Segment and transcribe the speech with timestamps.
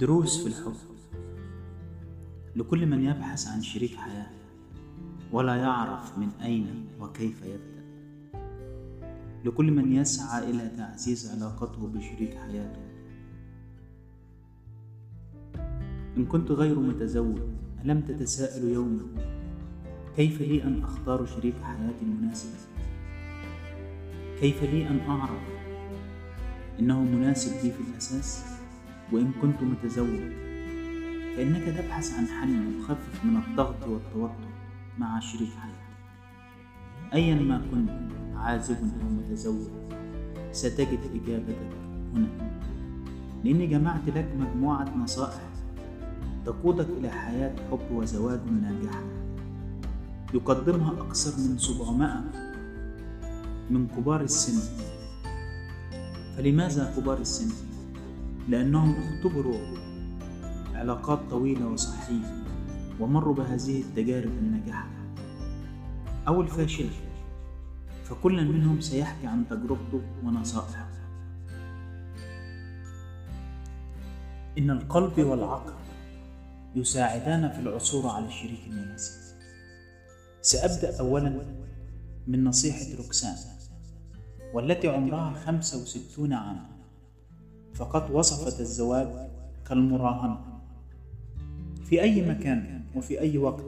[0.00, 0.74] دروس في الحب
[2.56, 4.30] لكل من يبحث عن شريك حياة
[5.32, 7.84] ولا يعرف من أين وكيف يبدأ
[9.44, 12.80] لكل من يسعى إلى تعزيز علاقته بشريك حياته
[16.16, 17.38] إن كنت غير متزوج
[17.84, 19.06] ألم تتساءل يوما
[20.16, 22.50] كيف لي أن أختار شريك حياتي المناسب؟
[24.40, 25.42] كيف لي أن أعرف
[26.78, 28.59] إنه مناسب لي في الأساس؟
[29.12, 30.32] وإن كنت متزوج
[31.36, 34.50] فإنك تبحث عن حل يخفف من الضغط والتوتر
[34.98, 35.80] مع شريك حياتك.
[37.14, 37.90] أيا ما كنت
[38.36, 39.68] عازب أو متزوج
[40.52, 41.72] ستجد إجابتك
[42.14, 42.28] هنا.
[43.44, 45.50] لأني جمعت لك مجموعة نصائح
[46.46, 49.02] تقودك إلى حياة حب وزواج ناجحة
[50.34, 52.24] يقدمها أكثر من 700
[53.70, 54.86] من كبار السن.
[56.36, 57.69] فلماذا كبار السن؟
[58.48, 59.58] لأنهم اختبروا
[60.74, 62.44] علاقات طويلة وصحية
[63.00, 64.88] ومروا بهذه التجارب الناجحة.
[66.28, 66.90] أو الفاشلة
[68.04, 70.90] فكل منهم سيحكي عن تجربته ونصائحه.
[74.58, 75.72] إن القلب والعقل
[76.74, 79.20] يساعدان في العثور على الشريك المناسب
[80.42, 81.42] سأبدأ أولا
[82.26, 83.34] من نصيحة روكسان
[84.54, 86.79] والتي عمرها خمسة وستون عاما.
[87.74, 89.08] فقد وصفت الزواج
[89.68, 90.40] كالمراهنة.
[91.84, 93.64] في أي مكان وفي أي وقت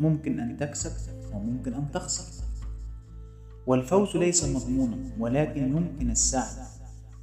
[0.00, 0.92] ممكن أن تكسب
[1.34, 2.44] وممكن أن تخسر.
[3.66, 6.66] والفوز ليس مضمونا ولكن يمكن السعي.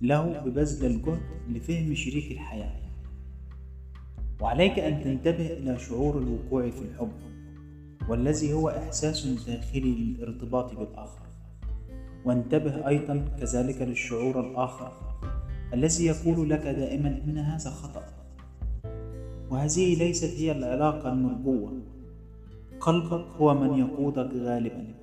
[0.01, 2.83] له ببذل الجهد لفهم شريك الحياة.
[4.41, 7.11] وعليك أن تنتبه إلى شعور الوقوع في الحب
[8.09, 11.21] والذي هو إحساس داخلي للارتباط بالآخر.
[12.25, 14.91] وانتبه أيضا كذلك للشعور الآخر.
[15.73, 18.03] الذي يقول لك دائما إن هذا خطأ.
[19.49, 21.73] وهذه ليست هي العلاقة المرجوة.
[22.79, 24.93] قلبك هو من يقودك غالبا.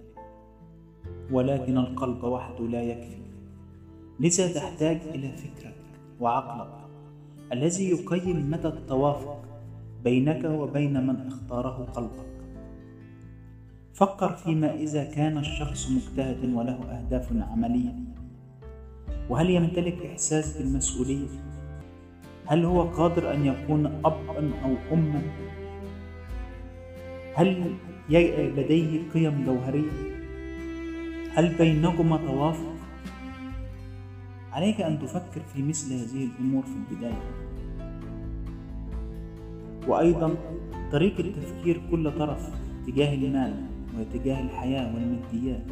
[1.33, 3.21] ولكن القلب وحده لا يكفي.
[4.21, 5.75] لذا تحتاج إلى فكرك
[6.21, 6.75] وعقلك
[7.53, 9.43] الذي يقيم مدى التوافق
[10.05, 12.31] بينك وبين من اختاره قلبك.
[13.95, 18.20] فكر فيما إذا كان الشخص مجتهد وله أهداف عملية.
[19.31, 21.29] وهل يمتلك إحساس بالمسؤولية؟
[22.47, 25.23] هل هو قادر أن يكون أبا أو أما؟
[27.35, 27.75] هل
[28.57, 29.91] لديه قيم جوهرية؟
[31.35, 32.75] هل بينكما توافق؟
[34.53, 37.23] عليك أن تفكر في مثل هذه الأمور في البداية
[39.89, 40.35] وأيضا
[40.93, 42.51] طريقة تفكير كل طرف
[42.87, 43.55] تجاه المال
[43.99, 45.65] واتجاه الحياة والماديات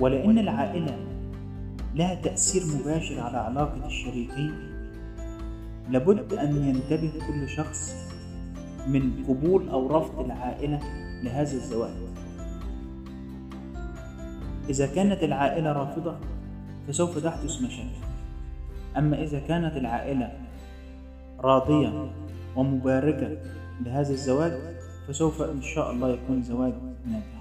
[0.00, 1.14] ولأن العائلة
[1.94, 4.54] لها تأثير مباشر على علاقة الشريكين.
[5.90, 7.94] لابد أن ينتبه كل شخص
[8.86, 10.80] من قبول أو رفض العائلة
[11.22, 11.94] لهذا الزواج.
[14.68, 16.16] إذا كانت العائلة رافضة
[16.88, 18.04] فسوف تحدث مشاكل.
[18.96, 20.32] أما إذا كانت العائلة
[21.40, 22.12] راضية
[22.56, 23.36] ومباركة
[23.84, 24.52] لهذا الزواج
[25.08, 26.72] فسوف إن شاء الله يكون زواج
[27.06, 27.33] ناجح.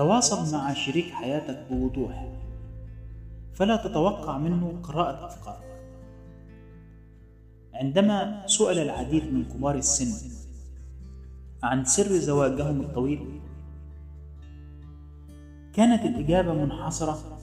[0.00, 2.32] تواصل مع شريك حياتك بوضوح.
[3.54, 5.82] فلا تتوقع منه قراءة أفكارك.
[7.74, 10.36] عندما سئل العديد من كبار السن
[11.62, 13.40] عن سر زواجهم الطويل
[15.72, 17.38] كانت الإجابة منحصرة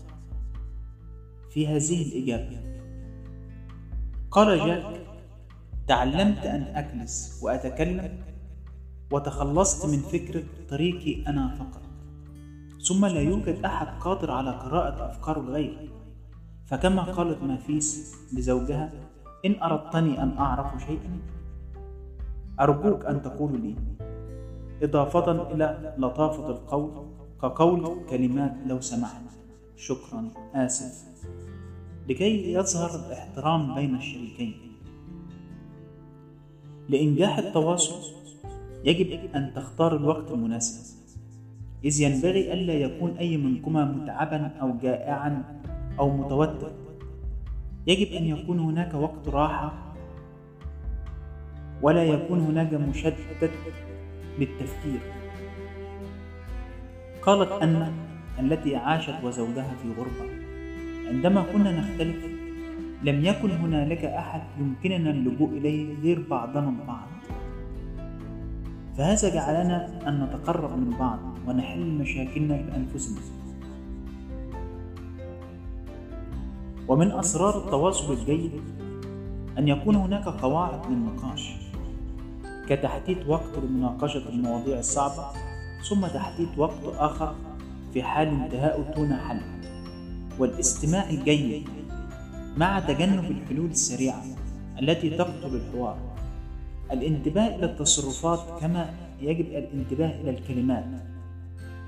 [1.50, 2.82] في هذه الإجابة.
[4.32, 5.02] قال جاك
[5.88, 8.24] تعلمت أن أجلس وأتكلم
[9.12, 11.87] وتخلصت من فكرة طريقي أنا فقط.
[12.88, 15.90] ثم لا يوجد أحد قادر على قراءة أفكار الغير
[16.66, 18.92] فكما قالت مافيس لزوجها
[19.46, 21.20] إن أردتني أن أعرف شيئا
[22.60, 23.76] أرجوك أن تقول لي
[24.84, 27.08] إضافة إلى لطافة القول
[27.42, 29.22] كقول كلمات لو سمحت.
[29.76, 31.08] شكرا آسف.
[32.10, 34.54] لكي يظهر الاحترام بين الشريكين.
[36.90, 38.14] لإنجاح التواصل
[38.86, 40.97] يجب أن تختار الوقت المناسب.
[41.86, 45.44] إذ ينبغي ألا يكون أي منكما متعبا أو جائعا
[46.00, 46.72] أو متوتر.
[47.88, 49.74] يجب أن يكون هناك وقت راحة.
[51.82, 53.52] ولا يكون هناك مشتت
[54.40, 55.00] للتفكير.
[57.22, 57.94] قالت أن
[58.40, 60.32] التي عاشت وزوجها في غربة.
[61.08, 62.26] عندما كنا نختلف
[63.04, 67.08] لم يكن هنالك أحد يمكننا اللجوء إليه غير بعضنا البعض.
[68.98, 73.22] فهذا جعلنا أن نتقرب من بعض ونحل مشاكلنا بأنفسنا؟
[76.88, 78.52] ومن أسرار التواصل الجيد
[79.58, 81.52] أن يكون هناك قواعد للنقاش
[82.70, 85.26] كتحديد وقت لمناقشة المواضيع الصعبة
[85.90, 87.36] ثم تحديد وقت آخر
[87.94, 89.42] في حال انتهاء دون حل.
[90.40, 91.70] والاستماع الجيد
[92.58, 94.24] مع تجنب الحلول السريعة
[94.82, 96.07] التي تقتل الحوار.
[96.92, 100.86] الانتباه إلى التصرفات كما يجب الانتباه إلى الكلمات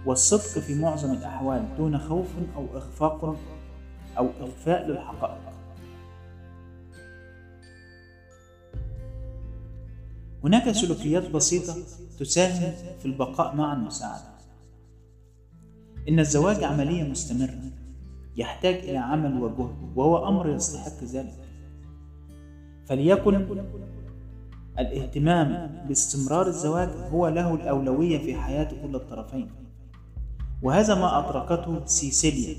[0.05, 3.35] والصدق في معظم الأحوال دون خوف أو إخفاق
[4.17, 5.41] أو إخفاء للحقائق.
[10.43, 11.75] هناك سلوكيات بسيطة
[12.19, 14.29] تساهم في البقاء مع المساعدة
[16.09, 17.71] إن الزواج عملية مستمرة
[18.37, 21.45] يحتاج إلى عمل وجهد وهو أمر يستحق ذلك.
[22.85, 23.35] فليكن
[24.79, 29.49] الاهتمام باستمرار الزواج هو له الأولوية في حياة كل الطرفين.
[30.61, 32.55] وهذا ما أدركته سيسيليا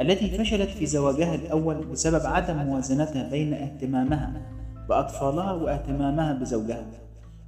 [0.00, 4.52] التي فشلت في زواجها الأول بسبب عدم موازنتها بين اهتمامها
[4.88, 6.86] بأطفالها واهتمامها بزوجها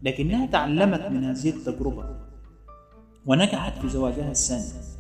[0.03, 2.05] لكنها تعلمت من هذه التجربة
[3.27, 4.98] ونجحت في زواجها الثاني.